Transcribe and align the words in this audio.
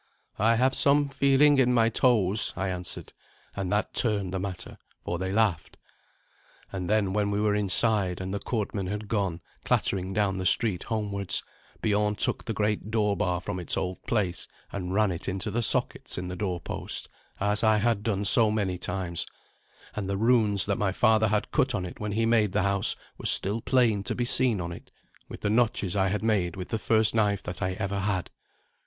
"I 0.39 0.55
have 0.55 0.73
some 0.73 1.09
feeling 1.09 1.59
in 1.59 1.75
my 1.75 1.89
toes," 1.89 2.53
I 2.57 2.69
answered; 2.69 3.13
and 3.55 3.71
that 3.71 3.93
turned 3.93 4.33
the 4.33 4.39
matter, 4.39 4.79
for 5.05 5.19
they 5.19 5.31
laughed. 5.31 5.77
And 6.71 6.89
then, 6.89 7.13
when 7.13 7.29
we 7.29 7.39
were 7.39 7.53
inside, 7.53 8.19
and 8.19 8.33
the 8.33 8.39
courtmen 8.39 8.87
had 8.87 9.07
gone 9.07 9.41
clattering 9.63 10.11
down 10.11 10.39
the 10.39 10.45
street 10.47 10.85
homewards, 10.85 11.43
Biorn 11.83 12.15
took 12.15 12.45
the 12.45 12.53
great 12.53 12.89
door 12.89 13.15
bar 13.15 13.39
from 13.41 13.59
its 13.59 13.77
old 13.77 14.01
place 14.07 14.47
and 14.71 14.91
ran 14.91 15.11
it 15.11 15.27
into 15.29 15.51
the 15.51 15.61
sockets 15.61 16.17
in 16.17 16.29
the 16.29 16.35
doorposts, 16.35 17.07
as 17.39 17.63
I 17.63 17.77
had 17.77 18.01
done 18.01 18.25
so 18.25 18.49
many 18.49 18.79
times; 18.79 19.27
and 19.95 20.09
the 20.09 20.17
runes 20.17 20.65
that 20.65 20.79
my 20.79 20.91
father 20.93 21.27
had 21.27 21.51
cut 21.51 21.75
on 21.75 21.85
it 21.85 21.99
when 21.99 22.13
he 22.13 22.25
made 22.25 22.53
the 22.53 22.63
house 22.63 22.95
were 23.19 23.27
still 23.27 23.61
plain 23.61 24.01
to 24.05 24.15
be 24.15 24.25
seen 24.25 24.59
on 24.61 24.71
it, 24.71 24.91
with 25.29 25.41
the 25.41 25.51
notches 25.51 25.95
I 25.95 26.07
had 26.07 26.23
made 26.23 26.55
with 26.55 26.69
the 26.69 26.79
first 26.79 27.13
knife 27.13 27.43
that 27.43 27.61
I 27.61 27.73
ever 27.73 27.99
had. 27.99 28.31